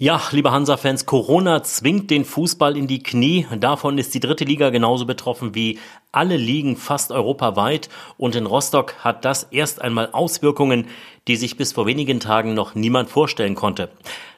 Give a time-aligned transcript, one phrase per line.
[0.00, 3.48] Ja, liebe Hansa-Fans, Corona zwingt den Fußball in die Knie.
[3.58, 5.80] Davon ist die dritte Liga genauso betroffen wie
[6.12, 7.88] alle Ligen fast europaweit.
[8.16, 10.86] Und in Rostock hat das erst einmal Auswirkungen,
[11.26, 13.90] die sich bis vor wenigen Tagen noch niemand vorstellen konnte.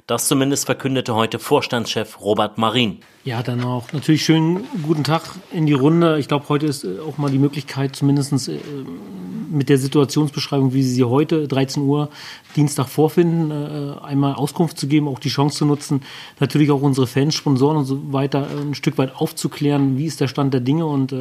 [0.07, 3.01] Das zumindest verkündete heute Vorstandschef Robert Marin.
[3.25, 6.19] Ja, dann auch natürlich schönen guten Tag in die Runde.
[6.19, 8.61] Ich glaube, heute ist äh, auch mal die Möglichkeit, zumindest äh,
[9.51, 12.09] mit der Situationsbeschreibung, wie Sie sie heute, 13 Uhr,
[12.57, 16.03] Dienstag vorfinden, äh, einmal Auskunft zu geben, auch die Chance zu nutzen,
[16.39, 20.29] natürlich auch unsere Fans, Sponsoren und so weiter ein Stück weit aufzuklären, wie ist der
[20.29, 21.15] Stand der Dinge und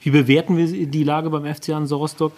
[0.00, 2.32] wie bewerten wir die Lage beim FC Hansa Rostock.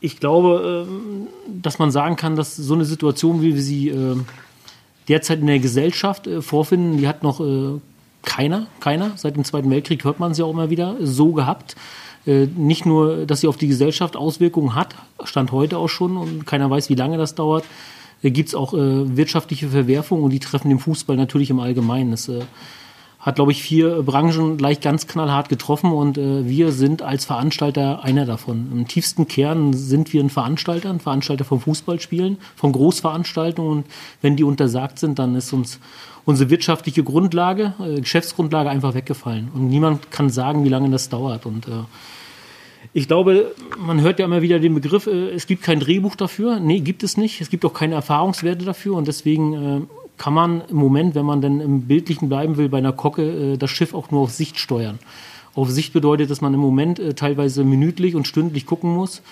[0.00, 1.26] Ich glaube, ähm,
[1.62, 3.92] dass man sagen kann, dass so eine Situation, wie wir sie
[5.08, 7.80] derzeit in der Gesellschaft äh, vorfinden, die hat noch äh,
[8.22, 9.12] keiner, keiner.
[9.16, 11.76] Seit dem Zweiten Weltkrieg hört man sie auch immer wieder so gehabt.
[12.26, 16.46] Äh, nicht nur, dass sie auf die Gesellschaft Auswirkungen hat, stand heute auch schon und
[16.46, 17.64] keiner weiß, wie lange das dauert.
[18.22, 22.10] Äh, Gibt es auch äh, wirtschaftliche Verwerfungen und die treffen den Fußball natürlich im Allgemeinen.
[22.10, 22.30] Das
[23.28, 28.02] hat, glaube ich, vier Branchen gleich ganz knallhart getroffen und äh, wir sind als Veranstalter
[28.02, 28.68] einer davon.
[28.72, 33.86] Im tiefsten Kern sind wir ein Veranstalter, ein Veranstalter von Fußballspielen, von Großveranstaltungen und
[34.22, 35.78] wenn die untersagt sind, dann ist uns
[36.24, 41.44] unsere wirtschaftliche Grundlage, äh, Geschäftsgrundlage einfach weggefallen und niemand kann sagen, wie lange das dauert
[41.44, 41.84] und äh,
[42.94, 46.60] ich glaube, man hört ja immer wieder den Begriff, äh, es gibt kein Drehbuch dafür.
[46.60, 47.42] Nee, gibt es nicht.
[47.42, 49.80] Es gibt auch keine Erfahrungswerte dafür und deswegen äh,
[50.18, 53.56] kann man im Moment, wenn man dann im Bildlichen bleiben will, bei einer Kocke äh,
[53.56, 54.98] das Schiff auch nur auf Sicht steuern.
[55.54, 59.22] Auf Sicht bedeutet, dass man im Moment äh, teilweise minütlich und stündlich gucken muss.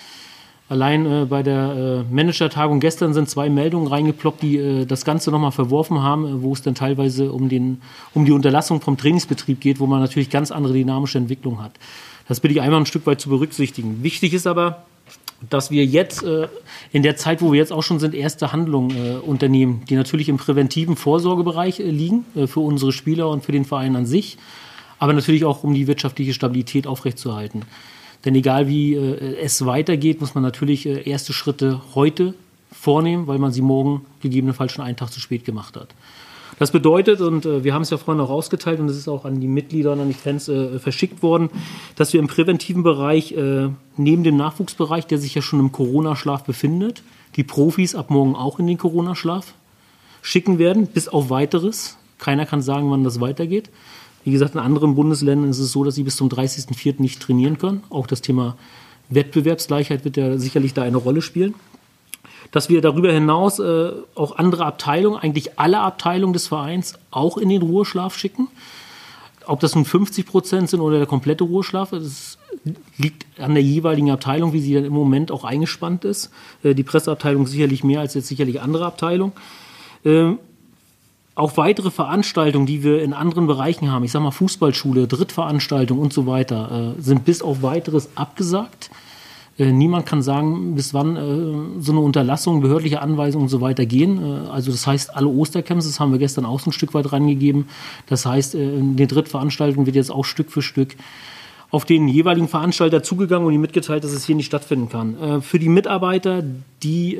[0.69, 5.53] Allein äh, bei der äh, Manager-Tagung gestern sind zwei Meldungen reingeploppt, die das Ganze nochmal
[5.53, 7.81] verworfen haben, wo es dann teilweise um, den,
[8.13, 11.71] um die Unterlassung vom Trainingsbetrieb geht, wo man natürlich ganz andere dynamische Entwicklung hat.
[12.27, 14.03] Das bitte ich einmal ein Stück weit zu berücksichtigen.
[14.03, 14.83] Wichtig ist aber,
[15.49, 16.47] dass wir jetzt äh,
[16.91, 20.29] in der Zeit, wo wir jetzt auch schon sind, erste Handlungen äh, unternehmen, die natürlich
[20.29, 24.37] im präventiven Vorsorgebereich äh, liegen äh, für unsere Spieler und für den Verein an sich,
[24.99, 27.63] aber natürlich auch um die wirtschaftliche Stabilität aufrechtzuerhalten.
[28.25, 32.33] Denn egal wie äh, es weitergeht, muss man natürlich äh, erste Schritte heute
[32.71, 35.89] vornehmen, weil man sie morgen gegebenenfalls schon einen Tag zu spät gemacht hat.
[36.59, 39.25] Das bedeutet, und äh, wir haben es ja vorhin auch ausgeteilt und es ist auch
[39.25, 41.49] an die Mitglieder und an die Fans äh, verschickt worden,
[41.95, 46.43] dass wir im präventiven Bereich äh, neben dem Nachwuchsbereich, der sich ja schon im Corona-Schlaf
[46.43, 47.03] befindet,
[47.35, 49.53] die Profis ab morgen auch in den Corona-Schlaf
[50.23, 51.97] schicken werden, bis auf weiteres.
[52.17, 53.69] Keiner kann sagen, wann das weitergeht.
[54.23, 56.95] Wie gesagt, in anderen Bundesländern ist es so, dass sie bis zum 30.04.
[56.97, 57.83] nicht trainieren können.
[57.89, 58.57] Auch das Thema
[59.09, 61.53] Wettbewerbsgleichheit wird ja sicherlich da eine Rolle spielen
[62.51, 67.49] dass wir darüber hinaus äh, auch andere Abteilungen, eigentlich alle Abteilungen des Vereins, auch in
[67.49, 68.47] den Ruheschlaf schicken.
[69.45, 72.37] Ob das nun 50 Prozent sind oder der komplette Ruheschlaf, das
[72.97, 76.31] liegt an der jeweiligen Abteilung, wie sie dann im Moment auch eingespannt ist.
[76.63, 79.33] Äh, die Presseabteilung sicherlich mehr als jetzt sicherlich andere Abteilungen.
[80.05, 80.39] Ähm,
[81.35, 86.11] auch weitere Veranstaltungen, die wir in anderen Bereichen haben, ich sage mal Fußballschule, Drittveranstaltungen und
[86.11, 88.89] so weiter, äh, sind bis auf weiteres abgesagt.
[89.59, 93.85] Äh, niemand kann sagen, bis wann äh, so eine Unterlassung, behördliche Anweisungen und so weiter
[93.85, 94.21] gehen.
[94.21, 97.11] Äh, also das heißt, alle Ostercamps, das haben wir gestern auch so ein Stück weit
[97.11, 97.67] rangegeben.
[98.05, 100.95] Das heißt, in den Drittveranstaltungen wird jetzt auch Stück für Stück
[101.69, 105.41] auf den jeweiligen Veranstalter zugegangen und ihm mitgeteilt, dass es hier nicht stattfinden kann.
[105.41, 106.41] Für die Mitarbeiter,
[106.81, 107.19] die,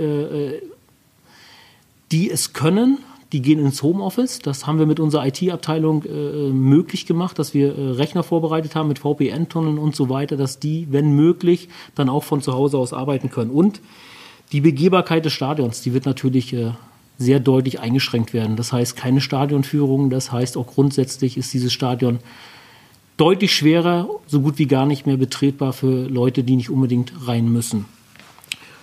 [2.12, 3.00] die es können,
[3.34, 4.40] die gehen ins Homeoffice.
[4.40, 8.88] Das haben wir mit unserer IT-Abteilung äh, möglich gemacht, dass wir äh, Rechner vorbereitet haben
[8.88, 12.94] mit VPN-Tunneln und so weiter, dass die, wenn möglich, dann auch von zu Hause aus
[12.94, 13.52] arbeiten können.
[13.52, 13.82] Und
[14.54, 16.72] die Begehbarkeit des Stadions, die wird natürlich äh,
[17.18, 18.56] sehr deutlich eingeschränkt werden.
[18.56, 20.10] Das heißt, keine Stadionführung.
[20.10, 22.20] Das heißt, auch grundsätzlich ist dieses Stadion
[23.18, 27.52] deutlich schwerer, so gut wie gar nicht mehr betretbar für Leute, die nicht unbedingt rein
[27.52, 27.86] müssen.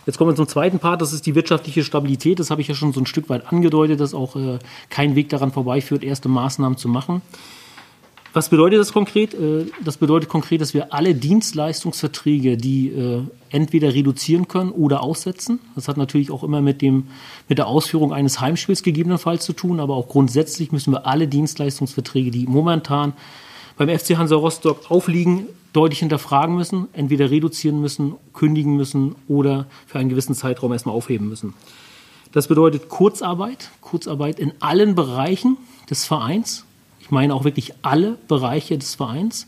[0.06, 2.38] Jetzt kommen wir zum zweiten Part, das ist die wirtschaftliche Stabilität.
[2.38, 4.58] Das habe ich ja schon so ein Stück weit angedeutet, dass auch äh,
[4.90, 7.22] kein Weg daran vorbeiführt, erste Maßnahmen zu machen.
[8.34, 9.32] Was bedeutet das konkret?
[9.32, 15.60] Äh, das bedeutet konkret, dass wir alle Dienstleistungsverträge, die äh, entweder reduzieren können oder aussetzen.
[15.76, 17.06] Das hat natürlich auch immer mit, dem,
[17.48, 22.32] mit der Ausführung eines Heimspiels gegebenenfalls zu tun, aber auch grundsätzlich müssen wir alle Dienstleistungsverträge,
[22.32, 23.12] die momentan
[23.76, 29.98] beim FC Hansa Rostock aufliegen, deutlich hinterfragen müssen, entweder reduzieren müssen, kündigen müssen oder für
[29.98, 31.54] einen gewissen Zeitraum erstmal aufheben müssen.
[32.32, 35.56] Das bedeutet Kurzarbeit, Kurzarbeit in allen Bereichen
[35.90, 36.64] des Vereins.
[37.00, 39.46] Ich meine auch wirklich alle Bereiche des Vereins.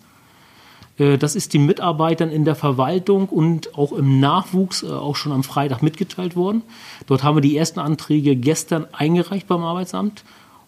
[0.98, 5.32] Äh, das ist den Mitarbeitern in der Verwaltung und auch im Nachwuchs äh, auch schon
[5.32, 6.62] am Freitag mitgeteilt worden.
[7.06, 10.24] Dort haben wir die ersten Anträge gestern eingereicht beim Arbeitsamt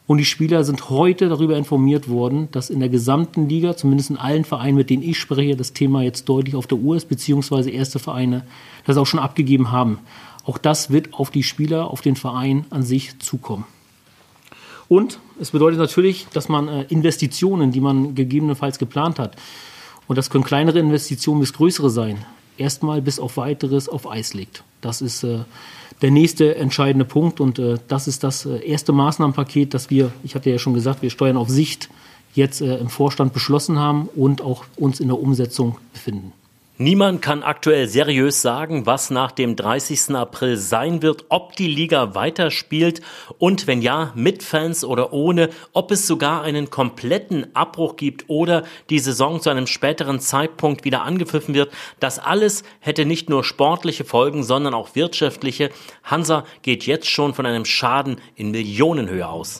[0.08, 4.16] und die Spieler sind heute darüber informiert worden, dass in der gesamten Liga, zumindest in
[4.16, 7.70] allen Vereinen, mit denen ich spreche, das Thema jetzt deutlich auf der Uhr ist, beziehungsweise
[7.70, 8.46] erste Vereine
[8.86, 9.98] das auch schon abgegeben haben.
[10.46, 13.66] Auch das wird auf die Spieler, auf den Verein an sich zukommen.
[14.88, 19.36] Und es bedeutet natürlich, dass man äh, Investitionen, die man gegebenenfalls geplant hat,
[20.06, 22.24] und das können kleinere Investitionen bis größere sein,
[22.58, 24.64] erstmal bis auf weiteres auf Eis legt.
[24.80, 25.40] Das ist äh,
[26.02, 30.34] der nächste entscheidende Punkt und äh, das ist das äh, erste Maßnahmenpaket, das wir, ich
[30.34, 31.88] hatte ja schon gesagt, wir steuern auf Sicht
[32.34, 36.32] jetzt im Vorstand beschlossen haben und auch uns in der Umsetzung befinden.
[36.80, 40.14] Niemand kann aktuell seriös sagen, was nach dem 30.
[40.14, 43.00] April sein wird, ob die Liga weiterspielt
[43.38, 48.62] und wenn ja, mit Fans oder ohne, ob es sogar einen kompletten Abbruch gibt oder
[48.90, 51.72] die Saison zu einem späteren Zeitpunkt wieder angepfiffen wird.
[51.98, 55.70] Das alles hätte nicht nur sportliche Folgen, sondern auch wirtschaftliche.
[56.04, 59.56] Hansa geht jetzt schon von einem Schaden in Millionenhöhe aus.